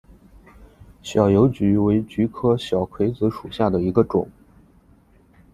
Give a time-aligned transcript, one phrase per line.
[1.03, 4.27] 小油菊为菊科小葵子属下的一个种。